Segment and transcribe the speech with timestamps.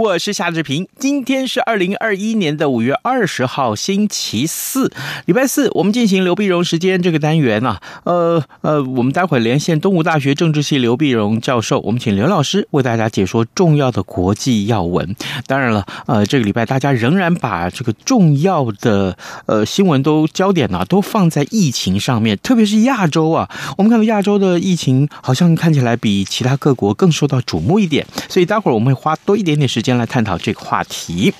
[0.00, 0.88] 我是夏志平。
[0.98, 4.90] 今天是二零二一年的五月二十号，星期四，
[5.26, 5.70] 礼拜四。
[5.74, 7.82] 我们进行刘必荣时间这个单元啊。
[8.04, 15.14] 呃呃，我们待会连线东吴大学政治系刘必荣教授，我们请刘老师为大家解说重要的国际要闻。
[15.46, 23.50] 当然了，呃，这个礼拜大家仍然把这个重要的呃新闻都焦点啊都放在疫情上面，特别是亚洲啊。
[23.76, 28.90] 我们看到亚洲的疫情好像看起来比其他各国更受到瞩目一点，所以待会儿我们。
[28.90, 31.34] 会花多一点点时间先来探讨这个话题。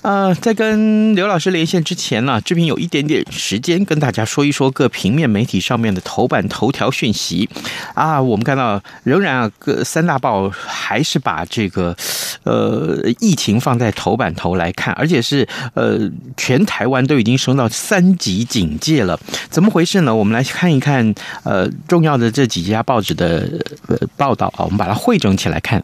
[0.00, 7.46] 呃，在跟刘老师连线之前呢，志平有一点点时间跟大家说一说各平面媒体上面的头版头条讯息
[7.92, 8.22] 啊。
[8.22, 11.94] 我们看到仍然啊，各三大报还是把这个
[12.44, 15.98] 呃疫情放在头版头来看，而且是呃
[16.36, 19.18] 全台湾都已经升到三级警戒了。
[19.50, 20.14] 怎么回事呢？
[20.14, 23.46] 我们来看一看呃重要的这几家报纸的
[23.88, 25.82] 呃报道啊，我们把它汇整起来看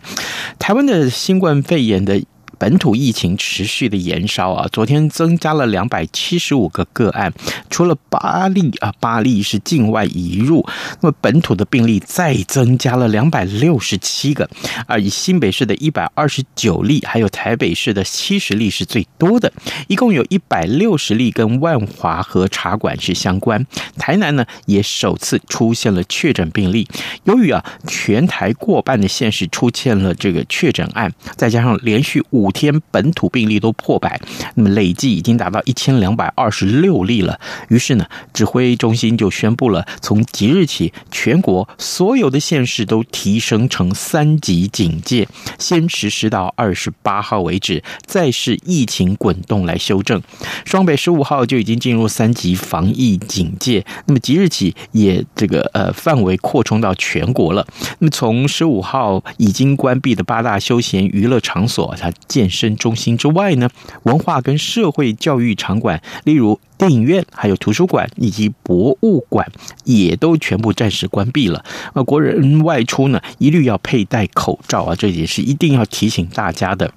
[0.58, 0.82] 台湾。
[0.82, 2.24] 的新冠肺演的。
[2.62, 7.32] 本土疫情持续的延烧啊，昨天增加了两百七十五个个案，
[7.68, 10.64] 除了八例啊，八例是境外移入，
[11.00, 14.48] 那么本土的病例再增加了两百六十七个，
[14.86, 19.52] 而以新北市的一百二十九例，还有台北市的七十例是最多的，
[19.88, 23.66] 一共有一百六十例跟万华和茶馆是相关。
[23.98, 26.86] 台南呢也首次出现了确诊病例，
[27.24, 34.20] 由于啊全台过半的县市出现了这个确诊案，再加上连续五天本土病例都破百，
[34.54, 37.40] 那么累计已经达到一千两百二十六例了。
[37.68, 45.26] 于是呢，指挥中心就宣布了，从即日起，全国所有的县市都提升成三级警戒，
[45.58, 50.20] 先实施到二十八号为止，再视疫情滚动来修正。
[50.64, 57.66] 双北十五号就已经进入三级防疫警戒，那么即日起也这个呃范围扩充到全国了。
[57.98, 63.70] 那么从十五号已经关闭的八大休闲娱乐场所，它建健身中心之外呢，
[64.02, 69.46] 文化跟社会教育场馆，例如电影院、还有图书馆以及博物馆，
[69.84, 71.64] 也都全部暂时关闭了。
[71.94, 76.92] 那，国人外出呢，一律要佩戴口罩啊，这也是一定要提醒大家的。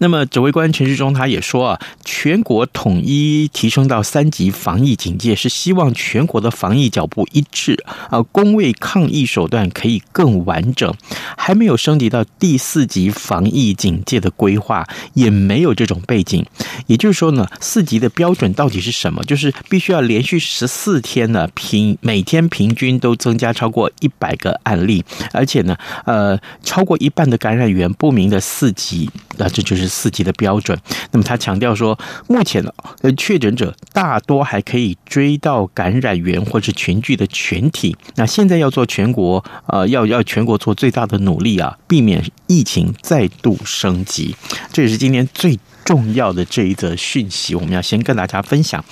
[0.00, 10.94] 那么，指挥官陈世忠他也说啊，全国统一提升到三级防疫警戒，是希望全国的防疫脚步一致啊，公卫抗疫手段可以更完整。
[11.36, 16.46] 还没有升级到第四级防疫警戒的规划，也没有这种背景。
[16.86, 19.24] 也就是说呢，四级的标准到底是什么？
[19.24, 25.76] 就是必须要连续十四天呢，平每天平均都增加超过一百个案例，而且呢，
[26.06, 29.10] 呃，超过一半的感染源不明的四级。
[29.36, 30.78] 那这就是四级的标准。
[31.10, 32.72] 那么他强调说，目前呢，
[33.16, 37.96] 确诊者大多还可以追到感染源或是群聚的群体。
[38.16, 44.36] 那现在要做全国，呃，要要全国做最大的努力啊，避免疫情再度升级。
[44.72, 48.84] 这也是今天最重要的这一则讯息，我们要先跟大家分享。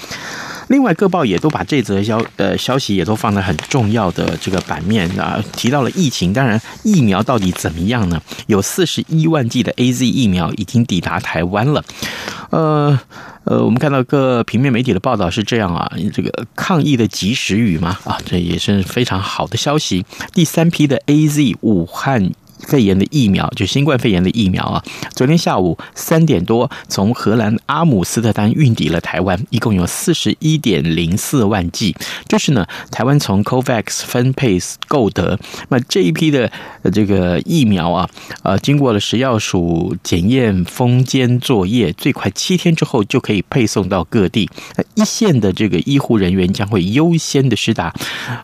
[0.68, 6.32] 另外，各报也都把这则消呃消息也都放在很重要的这个版面啊，提到了疫情。
[6.32, 8.20] 当然，疫苗到底怎么样呢？
[8.48, 11.84] 有四十一万剂的 AZ 疫苗已经抵达台湾了。
[12.50, 12.98] 呃
[13.44, 20.04] 呃，我们看到各平面媒体的报道是这样啊，这个抗疫的及时雨嘛啊，这也是非常好的消息。
[20.32, 22.32] 第三批的 AZ 武汉。
[22.60, 24.82] 肺炎的疫苗，就新冠肺炎的疫苗啊，
[25.14, 31.94] 昨天下午三点多从荷兰阿姆斯特丹运抵了台湾，一共有四十一点零四万剂。
[32.26, 34.58] 这是呢，台湾从 COVAX 分配
[34.88, 35.38] 购得。
[35.68, 36.50] 那这一批的
[36.92, 38.08] 这个疫苗啊，
[38.42, 44.48] 呃，经过了食药署检验封监作业，最快七天之后就可以配送到各地。
[44.94, 47.94] 一线的这个医护人员将会优先的施打。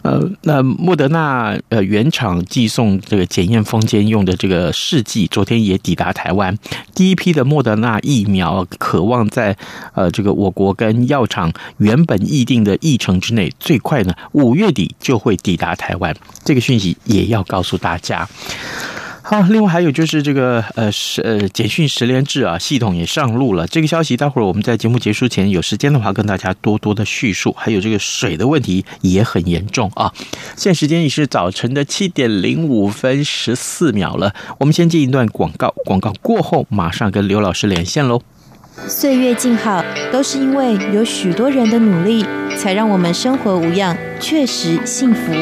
[0.02, 4.01] 呃，那莫德纳呃原厂寄送这个检验封监。
[4.08, 6.56] 用的这个试剂，昨天也抵达台湾。
[6.94, 9.56] 第一批的莫德纳疫苗，渴望在
[9.94, 16.14] 呃这个我国跟药厂原本议定的议程之内，最快呢五月底就会抵达台湾。
[16.44, 18.28] 这个讯息也要告诉大家。
[19.32, 27.50] 好，另外还有就是这个呃是呃简讯十连制啊系统也上路了，这个消息待会儿我们在节目结束前有时间的话跟大家多多的叙述。
[27.56, 30.12] 还有这个水的问题也很严重啊。
[30.54, 38.20] 现在时间已是早晨的七点零五分十四秒了，我们先进一段广告，广告过后马上跟刘老师连线喽。
[38.86, 39.82] 岁月静好，
[40.12, 42.22] 都是因为有许多人的努力，
[42.58, 45.32] 才让我们生活无恙，确实幸福。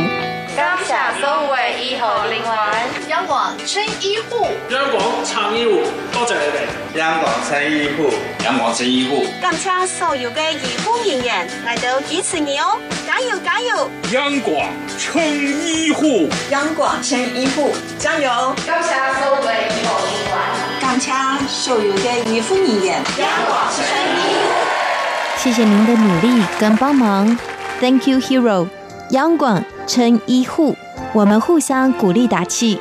[3.71, 5.83] 央广撑医护，央广撑医护，
[6.13, 6.99] 多谢你哋。
[6.99, 8.11] 央广撑医护，
[8.45, 12.77] 央广撑医护，感谢所有嘅医护人员来到支持你哦，
[13.07, 13.89] 加油加油！
[14.13, 14.67] 央广
[14.99, 18.55] 撑医护，央广撑医护，加油！
[18.67, 20.35] 感谢所有嘅医护人员，
[20.81, 21.13] 感谢
[21.49, 24.51] 所有嘅医护人员，央广撑医护。
[25.37, 27.39] 谢谢您的努力跟帮忙
[27.81, 28.67] ，Thank you, hero！
[29.11, 30.77] 央广撑医护，
[31.13, 32.81] 我们互相鼓励打气，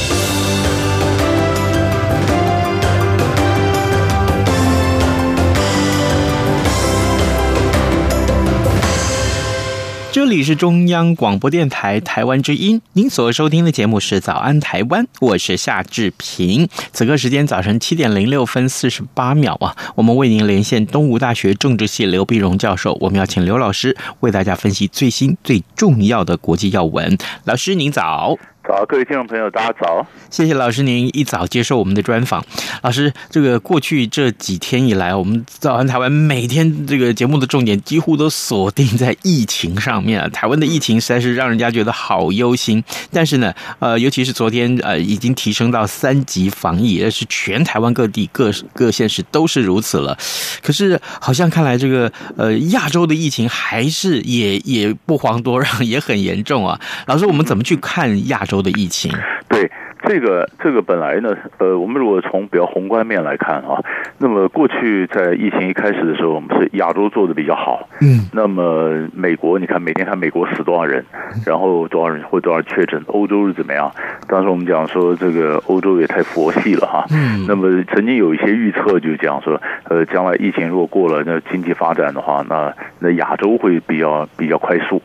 [10.21, 16.69] 这里是中央广播电台台湾之音，您所收听的节目是《早安台湾》，我是夏志平。
[16.93, 27.17] 此刻时间早晨七点零六分四十八秒啊，我们为您连线东吴大学政治系刘碧荣教授，我们要请刘老师为大家分析最新最重要的国际要闻。
[27.45, 28.37] 老师您早。
[28.67, 30.05] 早，各位听众朋友，大家早！
[30.29, 32.45] 谢谢老师，您一早接受我们的专访。
[32.83, 40.29] 老师，这个过去这几天以来，我们早安台湾每天这个节目的重点几乎都锁定在疫情上面啊。
[40.29, 42.83] 台湾的疫情实在是让人家觉得好忧心。
[43.11, 50.15] 但是呢，呃，尤其是昨天，呃，已经提升到三级防疫，也是全台湾各地各各县市都是如此了。
[50.61, 56.79] 可是，好像看来这个呃亚洲的疫情还是也也不遑多让，也很严重啊。
[57.07, 58.50] 老师，我们怎么去看亚洲？
[58.51, 59.11] 州的疫情，
[59.47, 59.71] 对。
[60.03, 63.77] 这个这个本来呢，呃，我们如果从比较宏观面来看啊，
[64.17, 71.05] 那么过去在疫情一开始的时候，我们是亚洲做的比较好，嗯，那么美国你看每天看美国死多少人，
[71.45, 73.91] 然后多少人或多少确诊，欧洲是怎么样？
[74.27, 84.99] 当时我们讲说这个欧洲也太佛系了哈，嗯，那么曾经有一些预测就讲说，呃，将来疫情如果过了，那经济发展的话，那那亚洲会比较比较快速，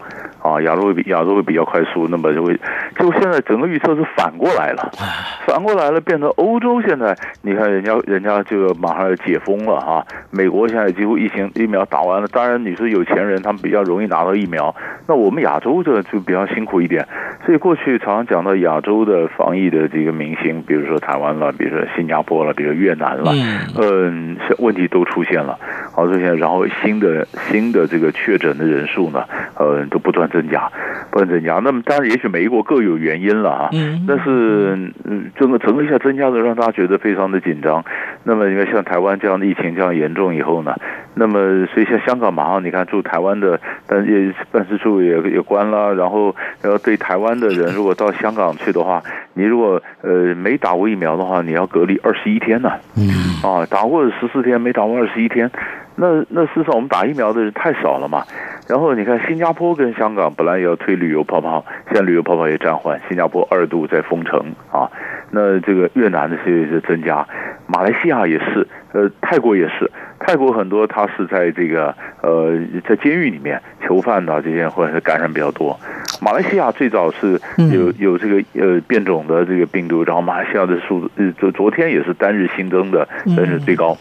[0.47, 2.55] 啊，亚洲会比亚洲会比较快速，那么就会
[2.97, 4.91] 就现在整个预测是反过来了。
[5.47, 10.07] 反过来了，变成欧洲现在，你看人家人家这个马上要解封了哈。
[10.31, 14.75] 美国现在几乎疫情疫苗打完了，当然你说有钱人他们比较容易拿到疫苗，
[15.09, 17.07] 那我们亚洲这就比较辛苦一点。
[17.45, 23.33] 所以过去常常讲到亚洲的防疫的这个明星，比如说台湾了，比如说新加坡了，比如说越南了，
[23.81, 25.59] 嗯，问题都出现了。
[25.93, 29.25] 好，出现然后新的新的这个确诊的人数呢，
[29.57, 30.71] 呃，都不断增加，
[31.11, 31.61] 不能增加。
[31.65, 33.71] 那么当然，也许每一国各有原因了哈，
[34.07, 34.77] 但是。
[35.05, 37.85] 嗯，整个整个一下增加的，让大家觉得非常的紧张。
[38.25, 40.75] 那么，因为像台湾这样的疫情这样严重以后呢，
[41.15, 45.95] 那么所以像香港马上你看驻台湾的，但也办事处也也关了。
[45.95, 49.03] 然后，然后对台湾的人，如果到香港去的话，
[49.35, 52.71] 你如果呃没打过疫苗的话，你要隔离二十一天呢。
[52.97, 53.09] 嗯。
[53.43, 55.51] 啊，打过十四天，没打过二十一天。
[55.97, 58.23] 那那事实上我们打疫苗的人太少了嘛。
[58.69, 64.91] 然后你看新加坡跟香港本来也要推旅游泡泡，现在旅游泡泡也暂缓，新加坡二度在封城啊。
[65.31, 67.27] 那这个越南的是是增加，
[67.67, 72.59] 马来西亚也是，呃，泰国也是，泰国很多他是在这个呃
[72.89, 75.79] 在监狱里面囚犯呐这些或者是感染比较多。
[76.21, 77.39] 马来西亚最早是
[77.73, 83.07] 有有这个呃变种的这个病毒，然后马来西亚的数字昨昨天也是单日新增的，
[83.37, 83.97] 但是最高。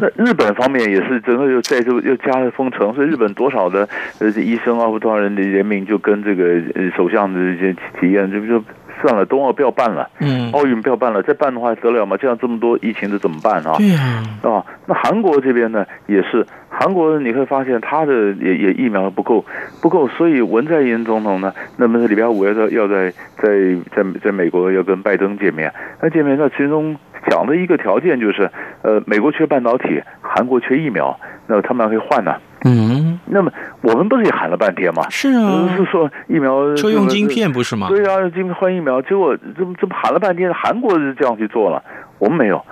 [0.00, 6.60] 那日本方面也是整个又再就又加了封城，所以日本多少的呃医生啊或多少人的人民就跟这个
[6.96, 8.62] 首相的这些体验就就。
[9.00, 12.16] 算了，冬奥不要办了，嗯，奥运不要办了，再办的话得了吗？
[12.20, 13.74] 这样这么多疫情的怎么办啊？
[13.78, 19.44] 对啊，啊，那韩国这边呢也是，韩国你会发现他的也也疫苗不够，
[19.80, 26.96] 不够，所以文在寅总统呢，那么礼拜五要在要在在在在美国要跟拜登见面，那见面那其中
[27.28, 28.50] 讲的一个条件就是，
[28.82, 32.34] 呃，美国缺半导体，韩国缺疫苗，那他们还可以换呢。
[32.64, 33.50] 嗯，那么
[33.80, 35.06] 我们不是也喊了半天吗？
[35.08, 37.88] 是啊，是说疫苗车用晶片不是吗？
[37.88, 41.82] 对啊，晶片换疫苗，结果这么这么喊了半天，韩国是这样去做了，
[42.18, 42.64] 我们没有。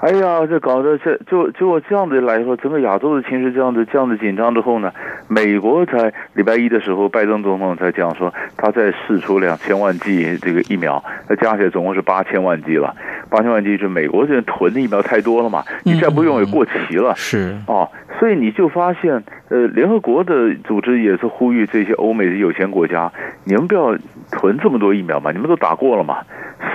[0.00, 4.92] 哎呀，这搞得这就就我这样子来说，整个亚洲的情势这样子这样子紧张之后呢，
[5.26, 12.94] 美国才礼拜一的时候，拜登总统才讲说，他在试出两千万剂这个疫苗，那加起来总共是八千万剂了。
[13.28, 17.12] 八千万剂是美国这囤的疫苗太多了嘛，你再不用也过期了。
[17.16, 23.12] 是哦，所以你就发现，呃，联合国的组织也是呼吁这些欧美的有钱国家，
[23.44, 23.96] 你们不要
[24.32, 26.18] 囤这么多疫苗嘛，你们都打过了嘛，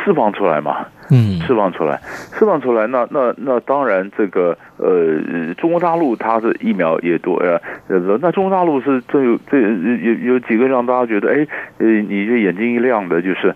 [0.03, 0.85] 释放出来嘛。
[1.11, 1.99] 嗯，释放出来，
[2.33, 7.59] 释放出来，那那那当然，这个呃，中国大陆它的疫苗也多呀，
[7.89, 11.45] 呃，那中国大陆是这有这有有几个让大家觉得，哎，
[11.79, 13.53] 呃，你这眼睛一亮的，就是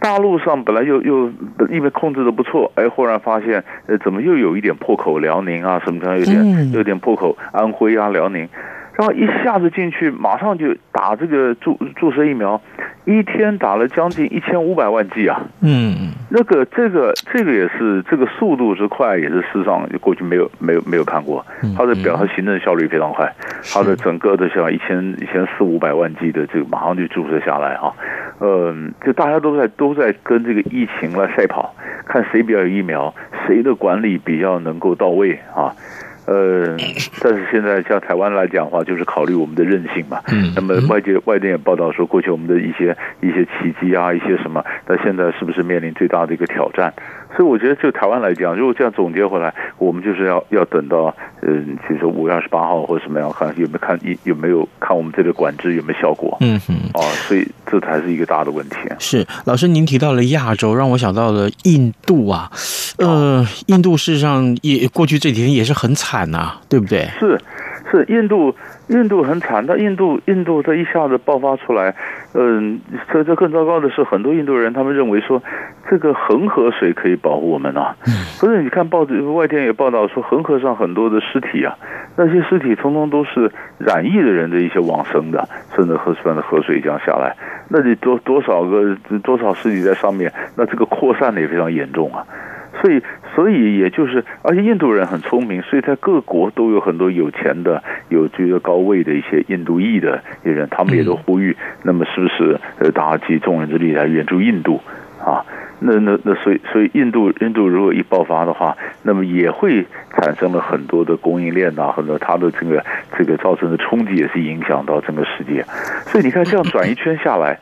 [0.00, 1.30] 大陆上本来又又
[1.70, 8.48] 因为控制的不错，哎，忽然发现，呃，怎么又有一点破口，辽宁啊什么的，有点有点破口，安徽啊，辽宁。
[9.00, 12.60] 然后一下子进去，马上就打这个注注射疫苗，
[13.06, 15.40] 一天打了将近一千五百万剂啊！
[15.62, 21.42] 嗯，那个这个这个也是这个速度之快，也是世上过去没有没有没有看过。
[21.74, 23.34] 它的表，它行政效率非常快，
[23.72, 27.90] 它的整个的像一千一千四五百万剂的这个马上就注射下来哈。
[28.40, 33.14] 嗯，就大家都在都在跟这个疫情来赛跑，看谁比较有疫苗，
[33.46, 35.72] 谁的管理比较能够到位啊。
[36.26, 36.76] 呃，
[37.20, 40.20] 但是现在像台湾来讲的话，就是考虑我们的韧性嘛。
[40.32, 40.52] 嗯。
[40.54, 46.92] 那么外界外电也报道说，过去我们的一些一些奇迹啊，一些什么，那现在是不是面临最大的一个挑战？
[47.36, 56.36] 所以我觉得，就台湾来讲，如果这样总结回来，我们就是要要等到，嗯，其实五月二十八号或者什么样，看有没有看有有没有看我们这个管制有没有效果。
[56.40, 56.74] 嗯哼。
[56.92, 58.76] 啊，所以这才是一个大的问题。
[58.98, 62.50] 是老师，您提到了亚洲，让我想到了印度啊。
[62.98, 67.08] 呃，印度事实上也过去这几天也是很惨呐、啊，对不对？
[67.18, 67.40] 是，
[67.90, 68.54] 是印度，
[68.88, 69.64] 印度很惨。
[69.66, 71.94] 但印度，印度这一下子爆发出来，
[72.34, 72.80] 嗯，
[73.12, 75.42] 这这更糟糕的是，很多印度人他们认为说，
[75.88, 77.96] 这个恒河水可以保护我们啊。
[78.40, 81.76] 不是，你看报纸外电也报道说，恒河上很多的尸体啊，
[82.16, 87.36] 那些尸体通通都是染疫的人的一些往生的，顺着河川的河水这样下来，
[87.68, 92.24] 那你多多少个多少尸体在上面，那这个扩散的也非常严重啊。
[92.80, 93.02] 所以，
[93.40, 104.78] 所以也就是，而且印度人很聪明，所以在各国都有很多有钱的、有这个高位的一些印度裔的人，他们也都呼吁，那么是不是呃，大家集众人之力来援助印度
[105.24, 105.42] 啊？
[105.78, 112.84] 那那那，所以所以印度印度如果一爆发的话，那么也会产生了很多的供应链啊，很多它的这个
[113.16, 115.64] 这个造成的冲击也是影响到整个世界。
[116.04, 117.58] 所以你看，这样转一圈下来。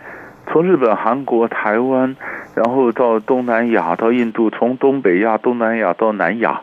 [0.51, 2.17] 从日本、韩国、台湾，
[2.55, 6.63] 然后到东南亚，到印度，从东北亚、东南亚到南亚。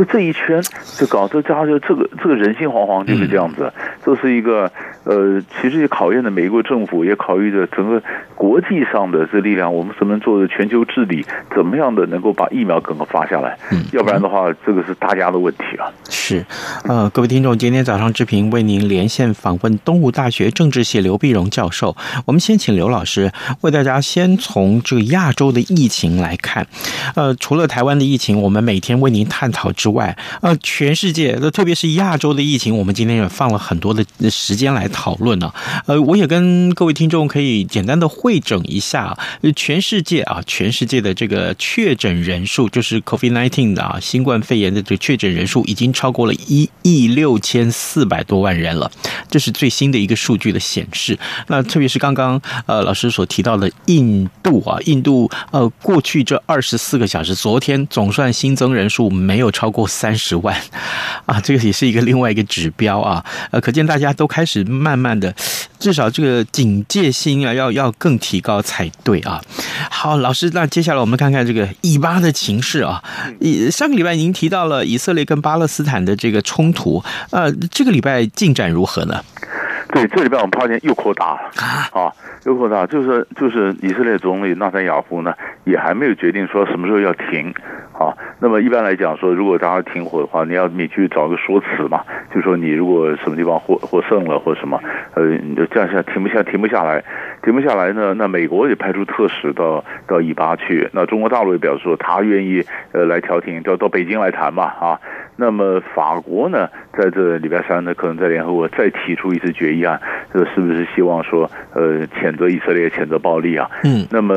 [0.00, 0.62] 就这一圈，
[0.96, 3.70] 就搞这家就这个这个人心惶惶，就是这样子。
[4.02, 4.70] 这是一个
[5.04, 8.02] 呃，其实也考验的美国政府，也考虑着整个
[8.34, 9.74] 国际上的这力量。
[9.74, 11.22] 我们怎么做的全球治理，
[11.54, 13.58] 怎么样的能够把疫苗赶快发下来？
[13.92, 15.92] 要不然的话，这个是大家的问题啊。
[16.08, 16.46] 是，
[16.88, 21.94] 呃，各位听众，今天早上志平为您连线访问东吴大学政治系刘碧荣教授。
[22.24, 23.30] 我们先请刘老师
[23.60, 26.66] 为大家先从这个亚洲的疫情来看。
[27.14, 35.52] 呃，除了台湾的疫情，我们每天为您探讨之外，呃，全世界，特别是亚洲的疫情，我们今天也放了很多的时间来讨论呢。
[35.86, 39.16] 呃，我也跟各位听众可以简单的会整一下，
[39.54, 48.90] 全世界啊，全世界的这个确诊人数，就是 COVID-19 的啊，新冠肺炎的这个确诊人数已经超过了一亿六千四百多万人了，
[49.30, 51.18] 这是最新的一个数据的显示。
[51.48, 59.80] 那特别是刚刚呃老师所提到的印度啊，印度呃过去这二十四个小时，昨天总算新增人数没有超过。
[59.80, 60.54] 过三十万
[61.24, 65.34] 啊，这个也是一个另外一个指标啊，呃，可见大家都开始慢慢的，
[65.78, 69.40] 至少这个警戒心啊，要要更提高才对啊。
[69.90, 73.02] 好，老师，那接下来我们看看这个以巴的情势啊。
[73.40, 79.24] 以上个礼拜您提到了以色列跟巴勒斯坦的这个冲突，呃，这个礼拜进展如何呢？
[79.94, 81.40] 对，这礼拜我们发现又扩大了
[81.92, 82.12] 啊，
[82.44, 85.32] 又扩大，就是就是以色列总理纳坦雅胡呢，
[85.64, 87.54] 也还没有决定说什么时候要停。
[88.00, 92.02] 啊，那么一般来讲说，如果大家停火的话，你要你去找个说辞嘛，
[92.34, 94.80] 就说你如果什么地方获获胜了或什么，
[95.12, 97.04] 呃，你就这样下停不下停不下来，
[97.42, 104.98] 停不下来呢，那美国也派出特使到到以巴去，那中国大陆也表示说他愿意呃来调停，到到北京来谈嘛啊，
[105.36, 110.00] 那么法国呢，在这礼拜三呢，可能在联合国再提出一次决议案，
[110.32, 113.70] 这是不是希望说呃谴责以色列谴责暴力啊？
[113.84, 114.34] 嗯，那么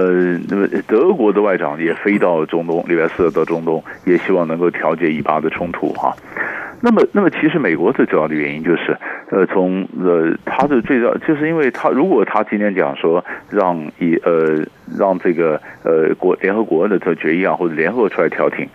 [0.50, 3.53] 那么德国的外长也飞到中东，礼拜四到中。
[3.54, 6.16] 中东也希望能够调解以巴的冲突哈，
[6.82, 8.98] 那么，那么其实美国最主要的原因就是，
[9.30, 14.66] 呃，从呃他的最早，就是因为他如果他今天讲说让以呃
[14.98, 18.68] 让这个呃国联合国的这决议啊，或者联合国出来调停，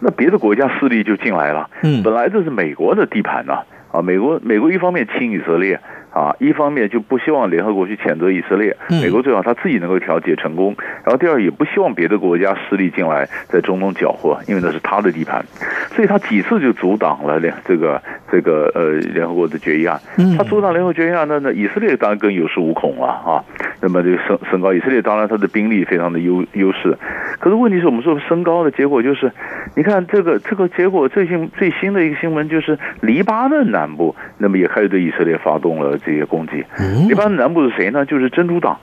[0.00, 1.70] 那别的国家势力就进来了。
[1.82, 5.80] 嗯，本来这是美国的地盘呐，啊，美国美国一方面亲以色列。
[6.16, 10.74] 啊，一方面就不希望联合国去谴责以色列，美国最好他自己能够调解成功。
[11.04, 15.44] 然后第二，也不希望别的国家势力进来在中东搅和，因为那是他的地盘，
[15.90, 18.00] 所以他几次就阻挡了联这个
[18.32, 20.00] 这个呃联合国的决议案。
[20.38, 23.44] 他阻挡联合国决议案，那那以色列当然更有恃无恐了啊。
[23.82, 26.96] 那么这个升升高，以色列当然他的兵力非常的优优势，
[27.38, 29.30] 可是问题是我们说升高的结果就是，
[29.76, 35.98] 你看这个这个结果最新最新的一个新闻就是黎巴嫩南部，那么也开始对以色列发动了。
[36.06, 36.64] 这些攻击，
[37.08, 38.06] 黎巴嫩南部是谁呢？
[38.06, 38.78] 就是真主党，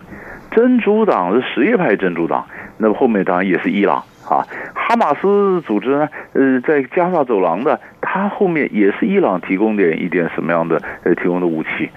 [0.51, 2.45] 真主党是什叶派真主党。
[2.77, 4.03] 那么后面当然也是伊朗
[4.33, 6.09] 啊，哈马斯组织呢？
[6.33, 11.89] 呃，在加沙走廊的，它后面也是伊朗提供点一点什么样的呃提供的武器。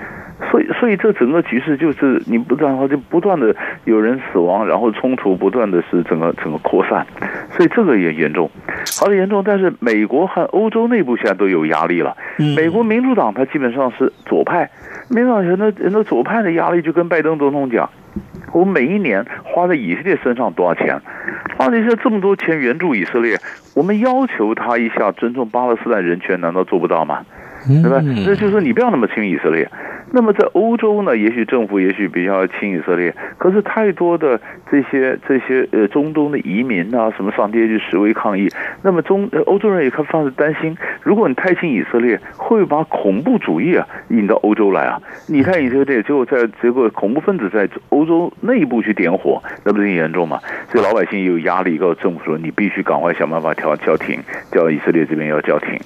[0.51, 7.07] 所以，所以这整个局势就是你不断就不断的有人死亡，然后冲突不断的是整个整个扩散，
[7.53, 8.51] 所以这个也严重，
[9.01, 9.43] 好的严重。
[9.43, 12.15] 但是美国和欧洲内部现在都有压力了。
[12.55, 14.71] 美国民主党它基本上是左派，
[15.09, 17.89] 民主党人的人的左派的压力就跟拜登总统讲，
[18.53, 21.01] 我们每一年花在以色列身上多少钱？
[21.59, 23.39] 花了一些这么多钱援助以色列，
[23.75, 27.25] 我们要求他一下尊重巴勒斯坦人权，难道做不到吗？
[27.67, 28.01] 对吧？
[28.03, 29.69] 那就是说你不要那么亲以色列。
[30.13, 38.49] 那么在欧洲呢，也许政府也许比较亲以色列，可是太多的这些这些呃中东的移民啊，什么上街去示威抗议，
[38.83, 45.01] 那么中欧洲人也开始担心，如果你太亲以色列，会不会把恐怖主义啊引到欧洲来啊？
[45.29, 50.39] 你太以色列，结果在结果恐怖分子在欧洲内部去点火，那不是很严重吗？
[50.71, 54.21] 所以老百姓也有压力，告诉政府说，你必须赶快想办法调叫停，
[54.53, 55.79] 叫以色列这边要叫停。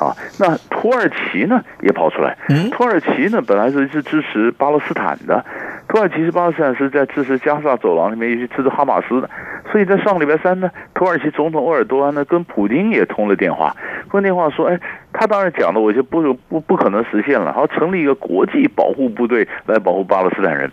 [0.00, 2.34] 啊，那土耳其呢也跑出来。
[2.70, 5.44] 土耳其呢本来是是支持巴勒斯坦的，
[5.88, 9.28] 土耳其是巴勒斯坦是在支持加沙走廊里面也去支持哈马斯的。
[9.72, 13.74] 所以在上个礼拜三呢，土耳其总统鄂尔多安呢跟普京也通了电话，
[14.08, 14.78] 通电话说，哎，
[15.12, 20.70] 他当然讲的我就不不不可能实现了，他成立一个国际保护部队来保护巴勒斯坦人。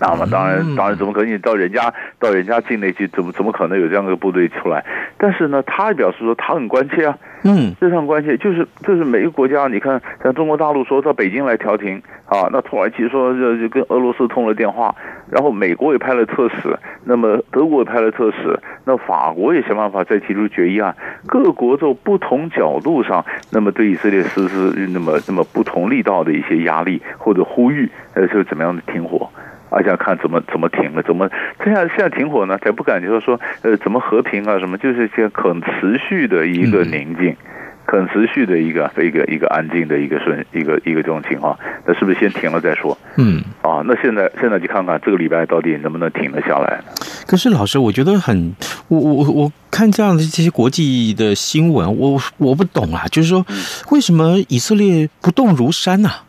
[0.00, 1.32] 那么当然，当然怎么可能？
[1.32, 4.84] 你到人家到人家境内去，怎么怎么可能有这样一个部队出来？
[5.18, 8.36] 但是呢，他也表示说他很关切啊，嗯，非常关系。
[8.38, 14.94] 就是就是每个国家，你看像中国大陆说到北京来调停啊，那土耳其说就就跟俄罗斯通了电话，
[15.30, 20.94] 然后美国也派了特使，那么德国也派了特使，那法国也想办法再提出决议案。
[21.26, 29.28] 各国就不同角度上，那么对以色列实施那么那么不同力道的一些压力或者呼吁，呃，就怎么样的停火。
[29.70, 31.28] 而且看怎么怎么停了，怎么
[31.64, 32.56] 现在现在停火呢？
[32.58, 34.58] 才不敢就是说，呃，怎么和平啊？
[34.58, 37.36] 什么就是些可持续的一个宁静，
[37.84, 41.58] 可持续的一个一个一个安静的一个顺一个一个这种情况。
[41.86, 42.96] 那是不是先停了再说？
[43.16, 46.80] 嗯，啊，那现在现在就看看这个礼拜到底能不能停得下来。
[47.26, 48.54] 可是老师，我觉得很，
[48.88, 53.44] 我我我看这样的这些国际的新闻，我我不懂啊，就是说，
[53.90, 56.08] 为什么以色列不动如山呢？
[56.08, 56.24] 啊？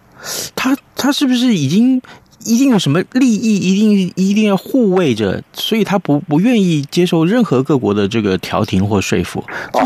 [0.55, 2.01] 他他是不是已经？
[2.45, 9.43] 一定有什么利益，一定一定要护卫着，所以他不不愿意接受任何各国的这个调停或说服。
[9.73, 9.83] 啊，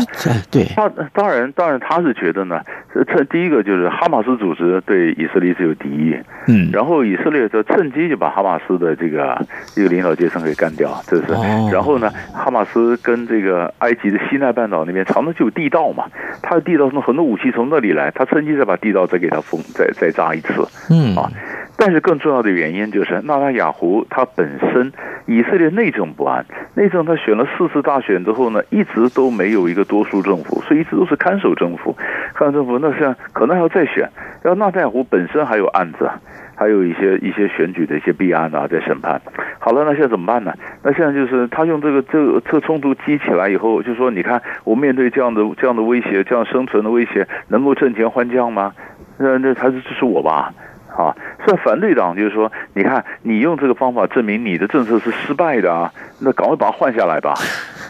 [0.50, 2.60] 对，他当然当然他是觉得呢，
[2.92, 6.14] 这第一个就是哈马斯组织对以色列是有敌意，
[6.46, 9.36] 嗯，然后以色列就趁机就把哈马斯的这个
[9.76, 11.32] 一个领导阶层给干掉，这是。
[11.72, 16.04] 然后呢，哈马斯跟这个埃及的西奈半岛那边常常就有地道嘛，
[16.42, 20.52] 他的地道从很多武器从那里来，他趁机再把地道再给他封，再再炸一次，
[20.90, 21.30] 嗯啊。
[21.76, 24.92] 但是更重要的原因就是，纳塔雅胡他本身
[25.26, 31.94] 以色列内政不安，内政他选了四次大选之后呢，一直都没有一个多数政府，所以一直都是看守政府。
[32.34, 34.08] 看守政府那现在可能还要再选，
[34.42, 36.08] 然后纳塔雅胡本身还有案子，
[36.54, 39.20] 还有一些一些选举的一些弊案啊在审判。
[39.58, 40.54] 好了，那现在怎么办呢？
[40.82, 48.72] 那现在就是他用这个这个这冲突激起来以后，就说你看我面对这样的这样的威胁，这样生存的威胁，能够挣钱换将吗？
[49.18, 50.54] 那那还是支持我吧。
[50.96, 57.34] 啊，所以反对党就是说，你看，你用这个方法证明你的政策是失败的啊，那赶快把它换下来吧。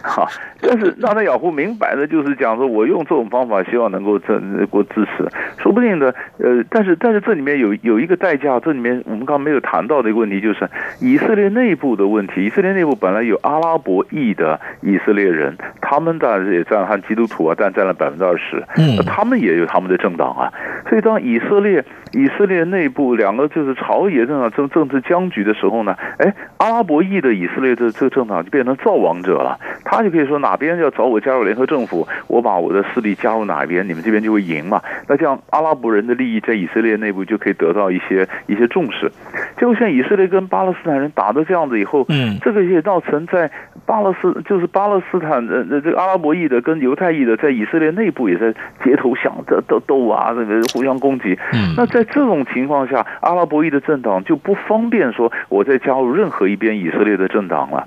[0.04, 0.28] 哈，
[0.60, 4.38] 但是纳塔雅胡明摆的就是讲说，我用这种方法，希望能够这
[4.68, 5.26] 过支持，
[5.58, 6.14] 说不定的。
[6.38, 10.68] 呃，但是但是这里面有有一个代价，这里面我们刚刚没有谈到的一个问题，就是
[11.00, 12.44] 以色列内部的问题。
[12.44, 18.62] 以色列内部本来有阿拉伯裔的以色列人，他们当然也占和基督徒啊，但占了百分之二十。
[18.76, 20.52] 嗯，他们也有他们的政党啊，
[20.88, 34.80] 所以当以色列以色列内部两个就是朝野政党政政治僵局的时候呢，哎，阿拉伯裔的以色列的这个政党就变成造王者了，他就可以说哪边要找我加入联合政府，我把我的势力加入哪边，你们这边就会赢嘛。
[35.08, 39.10] 那这样阿拉伯人的利益在以色列内部就可以得到一些一些重视。
[39.58, 43.50] 结果像以色列跟巴勒斯坦人打的这样子以后，嗯，这个也造成在
[43.86, 48.52] 巴勒斯就是巴勒斯坦的这个阿拉伯裔的跟犹太裔的在以色列内部也在
[48.84, 51.38] 街头响着斗斗啊，这个互相攻击。
[51.52, 57.86] 嗯，那在这种情况下，阿拉伯裔的政党就不方便说我再加入任何一边以色列的政党了。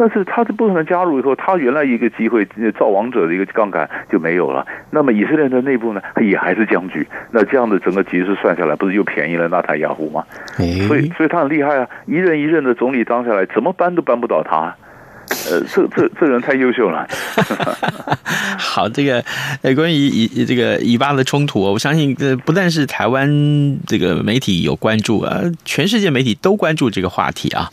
[0.00, 2.42] 那是他是不可能加入以后，他原来一个机会
[2.78, 4.66] 造王者的一个杠杆就没有了。
[4.90, 7.06] 那么以色列的内部呢，也还是僵局。
[7.30, 10.24] 那这样的整个局势算下来，不是又便宜了纳坦雅胡吗？
[10.56, 11.86] 所以，所以他很厉害啊！
[12.06, 14.74] 一任一任的总理当下来，怎么搬都搬不倒他。
[15.50, 17.06] 呃，这这这人太优秀了。
[18.58, 19.22] 好，这个
[19.62, 23.28] 呃，关于以这个以巴的冲突，我相信这不但是台湾
[23.86, 27.68] 这个媒体有关注啊，全世界媒体都关注这个话题啊。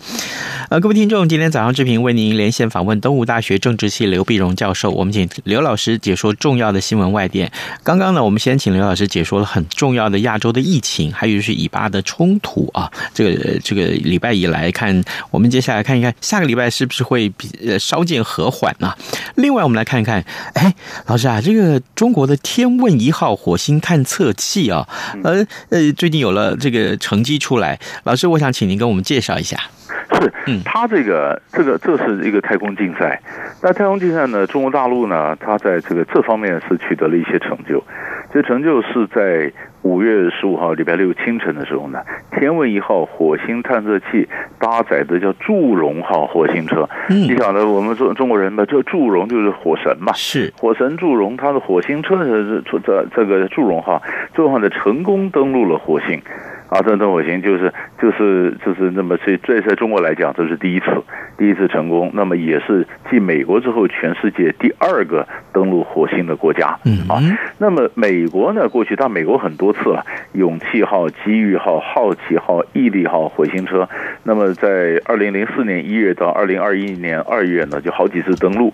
[0.69, 7.49] 呃，各位听众，今天早上志平为您连线访问东吴大学政治系刘碧荣教授，我们请刘老师解说重要的新闻外电。
[7.83, 12.91] 刚刚呢，我们先请刘老师解说了很重要的亚洲的疫情，还有就是以巴的冲突啊。
[13.13, 15.01] 这个这个礼拜以来看，
[15.31, 18.93] 我们接下来看一看下个礼拜是不是会比呃稍见和缓呢？
[19.35, 20.75] 另外，我们来看一看，哎，
[21.05, 24.85] 老师啊，这个中国的天问一号火星探测器啊，
[25.23, 29.57] 呃呃，最近有了这个成绩出来，老师，我想请您跟我们介绍一下。
[30.19, 33.21] 是，嗯他这个这个这是一个太空竞赛。
[33.61, 37.83] 那太空竞赛呢，中国大陆呢，它在这个这方面是取得了一些成就。
[38.33, 39.51] 这成就是在
[39.83, 41.99] 五月十五号礼拜六清晨的时候呢，
[42.31, 44.27] 天问一号火星探测器
[44.59, 46.87] 搭载的叫祝融号火星车。
[47.09, 54.01] 嗯，你晓得我们中中国人嘛，这祝融就是火神嘛，是火神祝融，它的火星车是这这这个祝融号，
[54.33, 56.21] 最后呢成功登陆了火星。
[56.69, 60.85] 啊，这登火星就是就是就是那么，这这在中国来讲，这是第一次，
[61.37, 62.11] 第一次成功。
[62.13, 66.77] 那么也是继美国之后，全世界第二个登陆火星的国家。
[66.83, 67.21] 嗯啊，
[67.57, 73.87] 那么美国呢，过去到美国很多次了，勇气号、机遇号、好奇号、毅力号火星车。
[74.23, 78.73] 那么在二零零四年一月到二零二一年二月呢，就好几次登陆。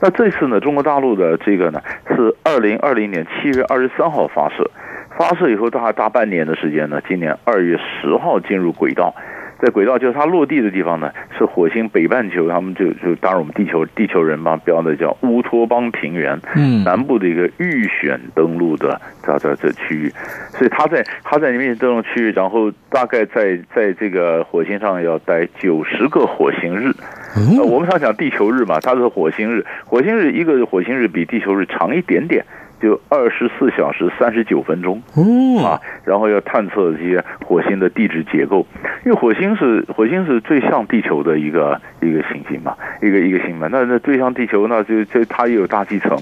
[0.00, 4.70] 那这次呢，中国大陆的这个呢，是二零二零年七月二十三号发射。
[5.16, 9.14] 发射以后大概大半年的时间呢，今年二月十号进入轨道，
[9.60, 20.12] 在轨道就是它落地的地方呢，是火星北半球，他们就就当然我们地球地球人嘛标的叫乌托邦平原，嗯，南部的一个预选登陆的这这这区域，
[20.50, 26.92] 所以它在它在里面登陆区域，然后大概在在这个火星上要待九十个火星日，
[27.56, 32.44] 呃，我们常讲地球日嘛，它是火星日，火星日一个火星日比地球日长一点点。
[32.84, 35.00] 就二十四小时三十九分钟，
[35.64, 38.66] 啊，然后要探测这些火星的地质结构，
[39.06, 46.14] 因为火星是火星是最像地球的一个一个行星嘛，一个一个星嘛，那那最像地球，那就就它也有大气层，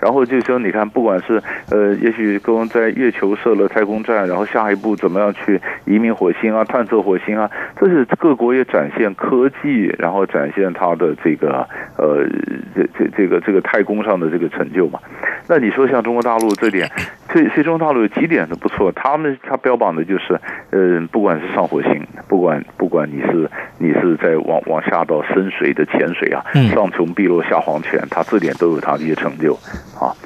[0.00, 11.64] 然后就说你看，不管是呃，也许跟在月球设了太空站，然后下一步怎么样去移民火星啊，探测火星啊，这是各国也展现科技，然后展现它的这个
[11.96, 12.26] 呃
[12.74, 14.98] 这这这个这个太空上的这个成就嘛，
[15.46, 16.02] 那你说像。
[16.08, 16.90] 中国大陆这点，
[17.30, 18.90] 所以中国大陆有几点是不错。
[18.92, 20.40] 他们他标榜的就是，
[20.70, 26.42] 呃，不管是上火星，不管不管你是你是在往往下到深水的潜水啊，
[26.72, 29.52] 上穷碧落下黄泉，他这点都有他的一些成就
[30.00, 30.16] 啊。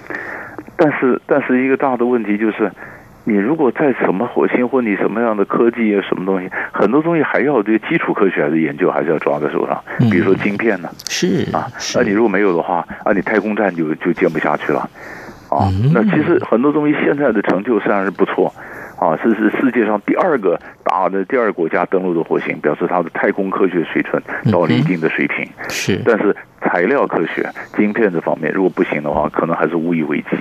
[0.77, 2.71] 但是但是一个大的问题就是，
[3.25, 9.83] 你如果在什么火星或你什么样的科技啊什么东西，很多东西还要对基础科学还是研究，还是要抓在手上。
[10.09, 11.67] 比如说晶片呢，是啊，
[11.97, 14.89] 那你如果没有的话，啊，你太空站就就建不下去了。
[15.53, 18.53] 啊，那其实很多东西现在的成就虽然是不错，
[18.99, 25.47] 啊，这是世界上第二个大的第二个国家登陆的火星，表示它的太空科学水准到了一定的水平。
[25.69, 26.35] 是，但是。
[26.73, 30.37] 材料科学、晶片这方面，如果不行的话，可能还是无以为继。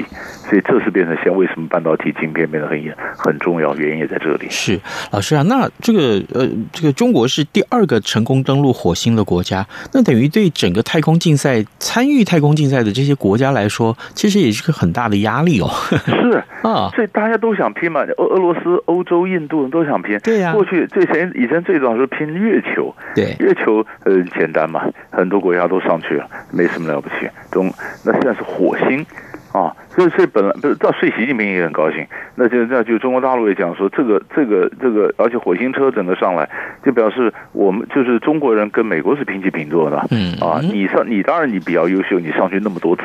[0.50, 2.82] 所以这是变成现在为什么半导体晶片变得很
[3.17, 4.48] 很重要，原因也在这里。
[4.50, 4.80] 是
[5.12, 15.70] 老师啊，那这个呃，这个中国是第二个成功登陆火星的国家，那等于对整个太空竞赛参与太空竞赛的这些国家来说，其实也是个很大的压力哦。
[15.89, 20.17] 是 啊，所以大家都想拼嘛，俄俄罗斯、欧洲、印度人都想拼。
[20.20, 26.21] 对呀、啊，过去最前以前最早是拼月球，对月球呃简单嘛，很多国家都上去。
[26.50, 29.06] 没什么了不起，中那现在是火星
[29.52, 32.06] 啊，所以所以本来不是，到所以习近平也很高兴。
[32.36, 36.50] 那就那就中国大陆也讲说，这个这个这个，而且火星车整个上来，
[36.84, 40.08] 就表示我们就是中国人跟美国是平起平坐的。
[40.12, 43.04] 嗯啊，你上你当然你比较优秀，你上去那么多次，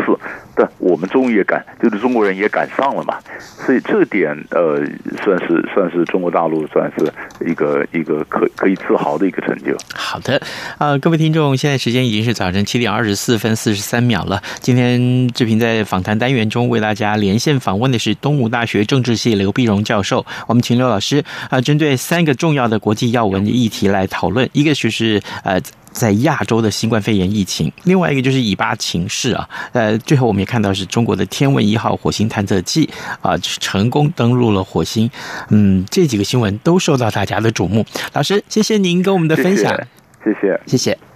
[0.54, 3.18] 但我们终于也敢，就是中国人也敢上了嘛。
[3.38, 4.80] 所以这点呃，
[5.22, 7.12] 算是算是中国大陆算是
[7.44, 9.76] 一个一个可可以自豪的一个成就。
[9.94, 10.40] 好的，
[10.78, 14.40] 呃，各位听众，现在时间已经是早晨七点二十四分四十三秒了。
[14.60, 20.24] 今天志平在访谈单元中为大家连线访问的是东吴大学政治系刘碧荣教授。
[20.46, 24.48] 我们请刘老师啊，针对三个重要的国际要闻的议题来讨论。
[24.52, 25.58] 一个就是呃，
[25.90, 29.48] 在亚洲的新冠肺炎疫情；另外一个就是以巴情势啊。
[29.72, 32.88] 呃，最后我们也看到是中国的天问一号火星探测器
[33.22, 35.10] 啊，成功登陆了火星。
[35.48, 37.84] 嗯，这几个新闻都受到大家的瞩目。
[38.12, 39.74] 老师，谢谢您跟我们的分享。
[40.22, 41.15] 谢谢，谢谢。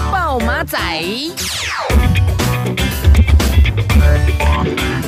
[0.31, 1.60] 报马仔。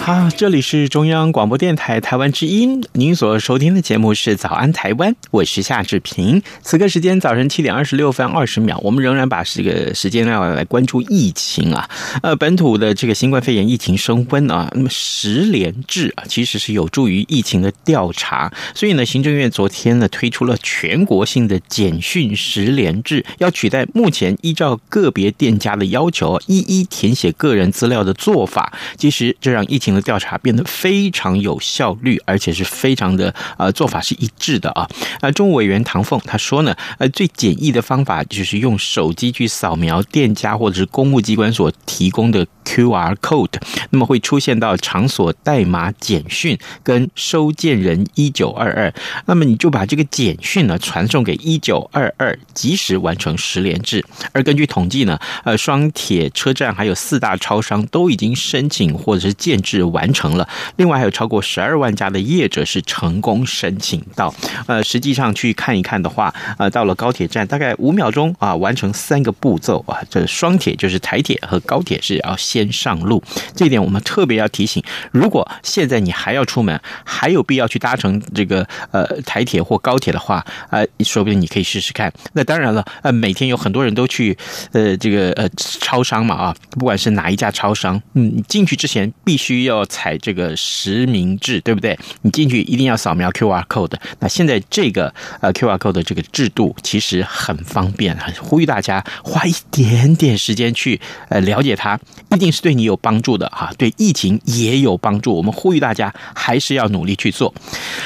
[0.01, 6.43] 好，这里是中央广播电台台湾之音，您所收听的节目是《早安台湾》，我是夏志平。
[6.61, 11.89] 此刻时间早晨七点二十六分二十秒，我们仍然把这个时间要来关注疫情啊。
[12.21, 18.51] 呃，本土的这个新冠肺炎疫情升温啊，那么十联制啊，其实是有助于疫情的调查。
[18.75, 28.52] 所以呢，行政院昨天呢推出了全国性的简讯十联制，要取代目前依照个别店家的要求一一填写个人资料的做法。
[28.53, 34.87] 法其实这让疫情的调查变得非常有效率，而且是非常的呃做法是一致的啊。
[35.21, 48.93] 呃，中务委员唐凤他说呢，呃，最简易的方法就是用手机去扫描店家或者是公务机关所提供的 QR code，那么会出现到场所代码简讯跟收件人一九二二，
[49.25, 54.05] 那么你就把这个简讯呢传送给一九二二，及时完成十连制。
[54.31, 59.83] 而根据统计呢，呃，双铁车站还有四大超商都已经申请或者是建制。
[59.93, 64.33] 完成了，另外还有超过十二万家的业者是成功申请到。
[64.65, 69.99] 呃，实际上去看一看的话，呃，到了高铁站大概五秒钟啊，完成三个步骤啊。
[70.09, 73.21] 这双铁就是台铁和高铁是要先上路，
[73.55, 74.81] 这一点我们特别要提醒。
[75.11, 82.11] 如果现在你还要出门，还有必要去搭乘这个呃台铁或高铁的话，呃，说不定你可以试试看。
[82.33, 84.35] 那当然了，呃，每天有很多人都去
[84.71, 89.83] 呃这个呃超商嘛啊，不管是哪一家超商，嗯，你进去之前必须要。
[89.93, 91.95] 采这个实名制，对不对？
[92.23, 93.93] 你进去一定要扫描 QR code。
[94.19, 101.99] 那现在这个呃 QR code 的这个制度其实很方便，呼吁大家花一点点时间去呃了解它，
[102.31, 105.35] 一定是对你有帮助的哈，对疫情也有帮助。
[105.35, 107.53] 我们呼吁大家还是要努力去做。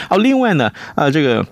[0.10, 1.46] 好，另外呢，呃，这个。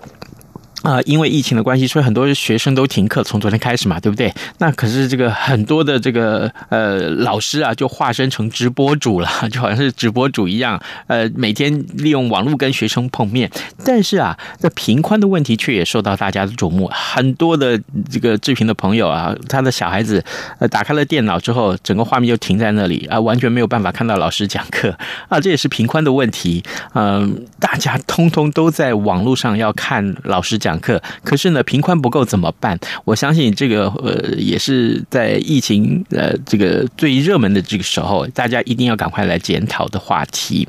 [0.86, 4.32] 啊，因为疫情的关系，所以很多学生都停课，从昨天开始嘛，对不对？
[4.58, 13.50] 那可是这个很多的这个呃老师啊，就化身成直播主了，就好像是直播主一样，呃，每天利用网络跟学生碰面。
[13.84, 16.88] 但是啊，这频宽的问题却也受到大家的瞩目。
[16.94, 17.76] 很多的
[18.08, 20.24] 这个志平的朋友啊，他的小孩子
[20.60, 24.96] 呃打开了电脑之后，整个画面就停在那里啊，完全没有办法看到老师讲课
[25.28, 26.62] 啊，这也是频宽的问题。
[26.94, 30.75] 嗯，大家通通都在网络上要看老师讲。
[30.80, 32.78] 课，可是呢，频宽不够怎么办？
[33.04, 40.66] 我相信这个呃，也是在疫情呃这个最热门的这个时候，大家一定要赶快来检讨的话题。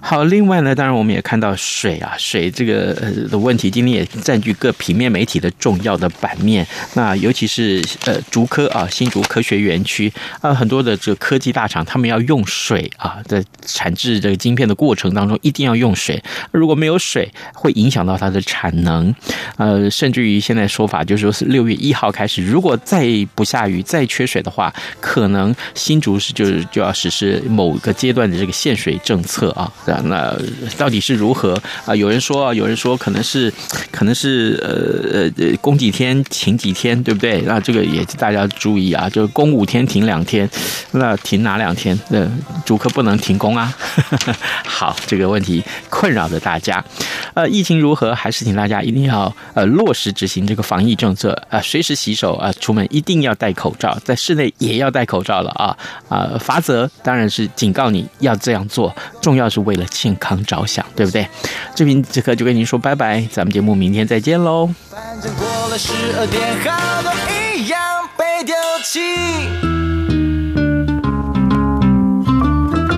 [0.00, 2.94] 好，另外呢，当然我们也看到水啊，水这个
[3.30, 6.66] 的问题，今天也占据各平面媒体的重要的版面。
[6.94, 16.22] 那尤其是呃竹科啊，新竹科学园区啊，很多的这个科技大厂，他们要用水啊，在产制这个晶片的过程当中，一定要用水。
[16.52, 19.12] 如果没有水，会影响到它的产能。
[19.56, 29.70] 呃，甚至于现在说法就是说是六月一号开始，如果再不下雨、再缺水的话，可能新竹是就是就要实施某个阶段的这个限水政策啊。
[30.04, 30.34] 那
[30.76, 31.94] 到底是如何啊？
[31.94, 33.52] 有人说啊，有人说可能是
[33.90, 37.40] 可能是呃呃供几天停几天，对不对？
[37.42, 40.48] 那这个也大家注意啊，就是供五天停两天，
[40.92, 41.98] 那停哪两天？
[42.10, 42.26] 那
[42.64, 43.74] 竹科不能停工啊。
[44.64, 46.84] 好，这个问题困扰着大家。
[47.34, 48.14] 呃，疫情如何？
[48.14, 55.76] 还是请大家一定要呃落实执行这个防疫政策啊，随时洗手啊，出门一定要戴口罩，在室内也要戴口罩了啊
[56.08, 56.38] 啊！
[56.38, 61.26] 罚则当然是警告你要这样做，重要是为了健康着想，对不对？
[61.74, 64.68] 这边这刻就跟您说拜拜，咱们节目明天再见喽。
[64.90, 67.12] 反正过了十二点，好多
[67.54, 67.80] 一样
[68.16, 69.67] 被丢弃